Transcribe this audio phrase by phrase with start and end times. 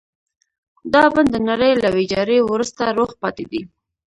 [0.93, 3.61] دا بڼ د نړۍ له ويجاړۍ وروسته روغ پاتې دی.